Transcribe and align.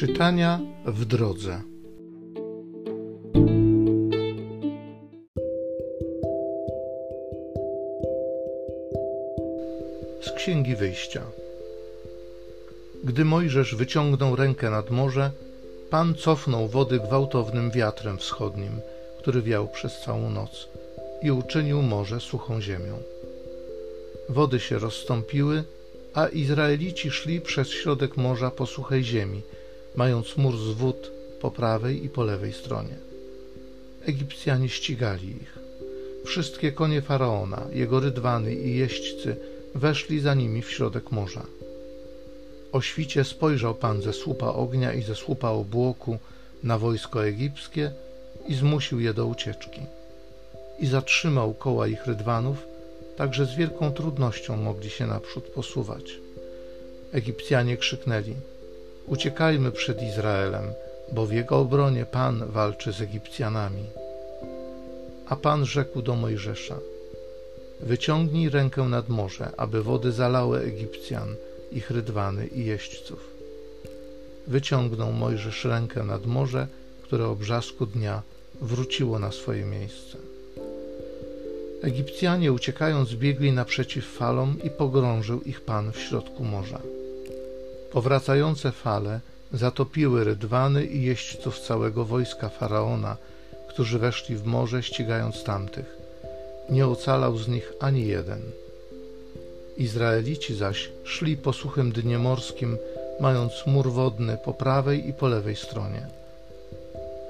Czytania 0.00 0.60
w 0.86 1.04
drodze. 1.04 1.62
Z 10.22 10.32
Księgi 10.36 10.76
Wyjścia. 10.76 11.22
Gdy 13.04 13.24
Mojżesz 13.24 13.74
wyciągnął 13.74 14.36
rękę 14.36 14.70
nad 14.70 14.90
morze, 14.90 15.30
Pan 15.90 16.14
cofnął 16.14 16.68
wody 16.68 17.00
gwałtownym 17.00 17.70
wiatrem 17.70 18.18
wschodnim, 18.18 18.80
który 19.18 19.42
wiał 19.42 19.68
przez 19.68 20.00
całą 20.00 20.30
noc 20.30 20.68
i 21.22 21.30
uczynił 21.30 21.82
morze 21.82 22.20
suchą 22.20 22.60
ziemią. 22.60 22.98
Wody 24.28 24.60
się 24.60 24.78
rozstąpiły, 24.78 25.64
a 26.14 26.28
Izraelici 26.28 27.10
szli 27.10 27.40
przez 27.40 27.68
środek 27.68 28.16
morza 28.16 28.50
po 28.50 28.66
suchej 28.66 29.04
ziemi, 29.04 29.42
mając 29.96 30.36
mur 30.36 30.56
z 30.56 30.70
wód 30.70 31.10
po 31.40 31.50
prawej 31.50 32.04
i 32.04 32.08
po 32.08 32.24
lewej 32.24 32.52
stronie. 32.52 32.96
Egipcjanie 34.06 34.68
ścigali 34.68 35.28
ich. 35.28 35.58
Wszystkie 36.24 36.72
konie 36.72 37.02
faraona, 37.02 37.66
jego 37.72 38.00
rydwany 38.00 38.54
i 38.54 38.76
jeźdźcy 38.76 39.36
weszli 39.74 40.20
za 40.20 40.34
nimi 40.34 40.62
w 40.62 40.70
środek 40.70 41.10
morza. 41.10 41.46
O 42.72 42.80
świcie 42.80 43.24
spojrzał 43.24 43.74
Pan 43.74 44.02
ze 44.02 44.12
słupa 44.12 44.46
ognia 44.46 44.92
i 44.92 45.02
ze 45.02 45.14
słupa 45.14 45.50
obłoku 45.50 46.18
na 46.62 46.78
wojsko 46.78 47.26
egipskie 47.26 47.92
i 48.48 48.54
zmusił 48.54 49.00
je 49.00 49.14
do 49.14 49.26
ucieczki. 49.26 49.80
I 50.78 50.86
zatrzymał 50.86 51.54
koła 51.54 51.88
ich 51.88 52.06
rydwanów, 52.06 52.56
tak 53.16 53.34
że 53.34 53.46
z 53.46 53.54
wielką 53.54 53.92
trudnością 53.92 54.56
mogli 54.56 54.90
się 54.90 55.06
naprzód 55.06 55.44
posuwać. 55.44 56.18
Egipcjanie 57.12 57.76
krzyknęli: 57.76 58.34
Uciekajmy 59.10 59.72
przed 59.72 60.02
Izraelem, 60.02 60.64
bo 61.12 61.26
w 61.26 61.32
jego 61.32 61.58
obronie 61.58 62.06
Pan 62.06 62.44
walczy 62.46 62.92
z 62.92 63.00
Egipcjanami. 63.00 63.84
A 65.28 65.36
Pan 65.36 65.66
rzekł 65.66 66.02
do 66.02 66.16
Mojżesza: 66.16 66.78
Wyciągnij 67.80 68.48
rękę 68.48 68.82
nad 68.82 69.08
morze, 69.08 69.50
aby 69.56 69.82
wody 69.82 70.12
zalały 70.12 70.60
Egipcjan, 70.60 71.34
ich 71.72 71.90
rydwany 71.90 72.46
i 72.46 72.64
jeźdźców. 72.64 73.34
Wyciągnął 74.46 75.12
Mojżesz 75.12 75.64
rękę 75.64 76.04
nad 76.04 76.26
morze, 76.26 76.66
które 77.02 77.26
o 77.26 77.36
brzasku 77.36 77.86
dnia 77.86 78.22
wróciło 78.60 79.18
na 79.18 79.32
swoje 79.32 79.64
miejsce. 79.64 80.18
Egipcjanie 81.82 82.52
uciekając 82.52 83.14
biegli 83.14 83.52
naprzeciw 83.52 84.04
falom 84.04 84.56
i 84.64 84.70
pogrążył 84.70 85.40
ich 85.42 85.60
Pan 85.60 85.92
w 85.92 86.00
środku 86.00 86.44
morza. 86.44 86.80
Powracające 87.92 88.72
fale 88.72 89.20
zatopiły 89.52 90.24
rydwany 90.24 90.84
i 90.84 91.02
jeźdźców 91.02 91.60
całego 91.60 92.04
wojska 92.04 92.48
Faraona, 92.48 93.16
którzy 93.68 93.98
weszli 93.98 94.36
w 94.36 94.44
morze 94.44 94.82
ścigając 94.82 95.44
tamtych. 95.44 95.96
Nie 96.70 96.86
ocalał 96.86 97.38
z 97.38 97.48
nich 97.48 97.72
ani 97.80 98.06
jeden. 98.06 98.40
Izraelici 99.76 100.54
zaś 100.54 100.90
szli 101.04 101.36
po 101.36 101.52
suchym 101.52 101.92
dnie 101.92 102.18
morskim, 102.18 102.78
mając 103.20 103.52
mur 103.66 103.92
wodny 103.92 104.38
po 104.44 104.54
prawej 104.54 105.08
i 105.08 105.12
po 105.12 105.28
lewej 105.28 105.56
stronie. 105.56 106.06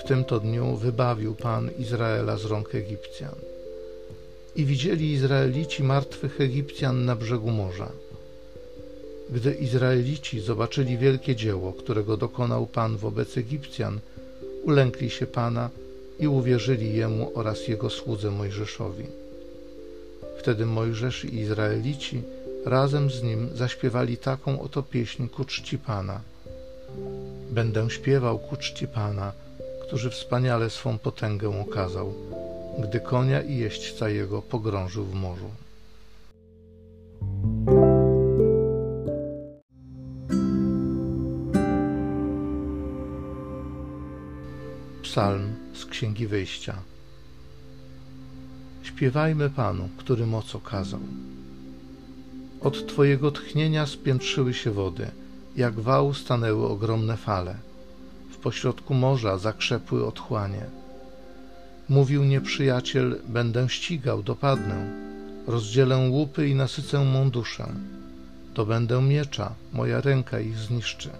W 0.00 0.08
tym 0.08 0.24
to 0.24 0.40
dniu 0.40 0.76
wybawił 0.76 1.34
Pan 1.34 1.70
Izraela 1.78 2.36
z 2.36 2.44
rąk 2.44 2.74
Egipcjan. 2.74 3.34
I 4.56 4.64
widzieli 4.64 5.12
Izraelici 5.12 5.82
martwych 5.82 6.40
Egipcjan 6.40 7.04
na 7.04 7.16
brzegu 7.16 7.50
morza. 7.50 7.90
Gdy 9.30 9.54
Izraelici 9.54 10.40
zobaczyli 10.40 10.98
wielkie 10.98 11.36
dzieło, 11.36 11.72
którego 11.72 12.16
dokonał 12.16 12.66
Pan 12.66 12.96
wobec 12.96 13.38
Egipcjan, 13.38 14.00
ulękli 14.64 15.10
się 15.10 15.26
Pana 15.26 15.70
i 16.18 16.28
uwierzyli 16.28 16.94
Jemu 16.94 17.32
oraz 17.34 17.68
Jego 17.68 17.90
słudze 17.90 18.30
Mojżeszowi. 18.30 19.06
Wtedy 20.38 20.66
Mojżesz 20.66 21.24
i 21.24 21.36
Izraelici 21.36 22.22
razem 22.64 23.10
z 23.10 23.22
nim 23.22 23.48
zaśpiewali 23.54 24.16
taką 24.16 24.60
oto 24.60 24.82
pieśń 24.82 25.28
ku 25.28 25.44
czci 25.44 25.78
Pana. 25.78 26.20
Będę 27.50 27.90
śpiewał 27.90 28.38
ku 28.38 28.56
czci 28.56 28.88
Pana, 28.88 29.32
który 29.82 30.10
wspaniale 30.10 30.70
swą 30.70 30.98
potęgę 30.98 31.60
okazał, 31.60 32.14
gdy 32.78 33.00
konia 33.00 33.42
i 33.42 33.56
jeźdźca 33.56 34.08
jego 34.08 34.42
pogrążył 34.42 35.04
w 35.04 35.14
morzu. 35.14 35.50
Psalm 45.14 45.54
z 45.74 45.84
Księgi 45.84 46.26
Wyjścia. 46.26 46.74
Śpiewajmy 48.82 49.50
Panu, 49.50 49.88
który 49.96 50.26
moc 50.26 50.54
okazał. 50.54 51.00
Od 52.60 52.86
Twojego 52.86 53.30
tchnienia 53.30 53.86
spiętrzyły 53.86 54.54
się 54.54 54.70
wody, 54.70 55.10
jak 55.56 55.80
wał 55.80 56.14
stanęły 56.14 56.68
ogromne 56.68 57.16
fale. 57.16 57.56
W 58.30 58.36
pośrodku 58.36 58.94
morza 58.94 59.38
zakrzepły 59.38 60.06
otchłanie. 60.06 60.66
Mówił 61.88 62.24
nieprzyjaciel, 62.24 63.20
będę 63.28 63.68
ścigał, 63.68 64.22
dopadnę. 64.22 64.90
Rozdzielę 65.46 65.96
łupy 65.96 66.48
i 66.48 66.54
nasycę 66.54 67.04
mą 67.04 67.30
duszę. 67.30 67.66
To 68.54 68.66
będę 68.66 69.02
miecza, 69.02 69.54
moja 69.72 70.00
ręka 70.00 70.40
ich 70.40 70.58
zniszczy. 70.58 71.10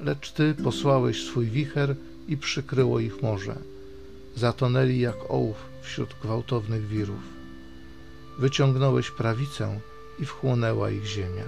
Lecz 0.00 0.32
Ty 0.32 0.54
posłałeś 0.54 1.24
swój 1.24 1.46
wicher 1.46 1.96
i 2.28 2.36
przykryło 2.36 3.00
ich 3.00 3.22
morze. 3.22 3.56
Zatonęli 4.36 5.00
jak 5.00 5.16
ołów 5.28 5.56
wśród 5.82 6.08
gwałtownych 6.22 6.88
wirów. 6.88 7.20
Wyciągnąłeś 8.38 9.10
prawicę 9.10 9.80
i 10.18 10.24
wchłonęła 10.24 10.90
ich 10.90 11.06
ziemia. 11.06 11.44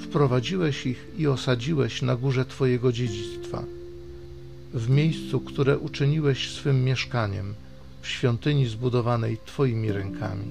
Wprowadziłeś 0.00 0.86
ich 0.86 1.06
i 1.18 1.26
osadziłeś 1.26 2.02
na 2.02 2.16
górze 2.16 2.44
Twojego 2.44 2.92
dziedzictwa, 2.92 3.62
w 4.74 4.88
miejscu, 4.90 5.40
które 5.40 5.78
uczyniłeś 5.78 6.50
swym 6.50 6.84
mieszkaniem, 6.84 7.54
w 8.02 8.08
świątyni 8.08 8.66
zbudowanej 8.66 9.38
Twoimi 9.46 9.92
rękami. 9.92 10.46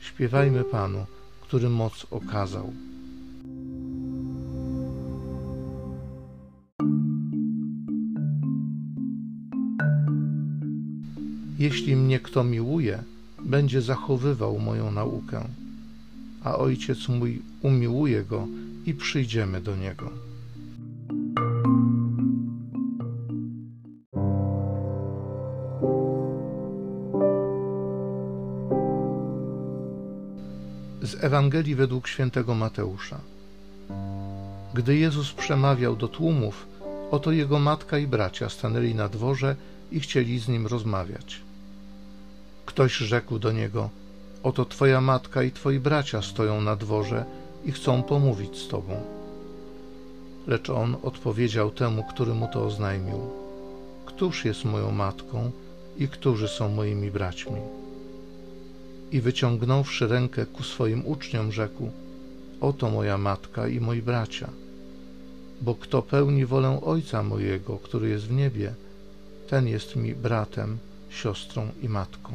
Śpiewajmy 0.00 0.64
Panu, 0.64 1.06
który 1.42 1.68
moc 1.68 2.06
okazał. 2.10 2.72
Jeśli 11.58 11.96
mnie 11.96 12.20
kto 12.20 12.44
miłuje, 12.44 13.02
będzie 13.44 13.82
zachowywał 13.82 14.58
moją 14.58 14.90
naukę, 14.90 15.44
a 16.44 16.56
ojciec 16.56 17.08
mój 17.08 17.42
umiłuje 17.62 18.24
go 18.24 18.46
i 18.86 18.94
przyjdziemy 18.94 19.60
do 19.60 19.76
niego. 19.76 20.10
Z 31.02 31.24
Ewangelii 31.24 31.74
według 31.74 32.08
świętego 32.08 32.54
Mateusza. 32.54 33.33
Gdy 34.74 34.96
Jezus 34.96 35.32
przemawiał 35.32 35.96
do 35.96 36.08
tłumów, 36.08 36.66
oto 37.10 37.32
jego 37.32 37.58
matka 37.58 37.98
i 37.98 38.06
bracia 38.06 38.48
stanęli 38.48 38.94
na 38.94 39.08
dworze 39.08 39.56
i 39.92 40.00
chcieli 40.00 40.38
z 40.38 40.48
nim 40.48 40.66
rozmawiać. 40.66 41.40
Ktoś 42.66 42.96
rzekł 42.96 43.38
do 43.38 43.52
niego: 43.52 43.90
Oto 44.42 44.64
twoja 44.64 45.00
matka 45.00 45.42
i 45.42 45.50
twoi 45.50 45.80
bracia 45.80 46.22
stoją 46.22 46.60
na 46.60 46.76
dworze 46.76 47.24
i 47.64 47.72
chcą 47.72 48.02
pomówić 48.02 48.58
z 48.58 48.68
tobą. 48.68 48.94
Lecz 50.46 50.70
on 50.70 50.96
odpowiedział 51.02 51.70
temu, 51.70 52.04
który 52.04 52.34
mu 52.34 52.48
to 52.52 52.66
oznajmił: 52.66 53.20
Któż 54.06 54.44
jest 54.44 54.64
moją 54.64 54.90
matką 54.90 55.50
i 55.98 56.08
którzy 56.08 56.48
są 56.48 56.68
moimi 56.68 57.10
braćmi? 57.10 57.60
I 59.12 59.20
wyciągnąwszy 59.20 60.06
rękę 60.08 60.46
ku 60.46 60.62
swoim 60.62 61.06
uczniom, 61.06 61.52
rzekł: 61.52 61.90
Oto 62.60 62.90
moja 62.90 63.18
matka 63.18 63.68
i 63.68 63.80
moi 63.80 64.02
bracia. 64.02 64.63
Bo 65.64 65.74
kto 65.74 66.02
pełni 66.02 66.46
wolę 66.46 66.80
Ojca 66.84 67.22
mojego, 67.22 67.78
który 67.78 68.08
jest 68.08 68.26
w 68.26 68.32
niebie, 68.32 68.74
ten 69.48 69.68
jest 69.68 69.96
mi 69.96 70.14
bratem, 70.14 70.78
siostrą 71.10 71.68
i 71.82 71.88
matką. 71.88 72.32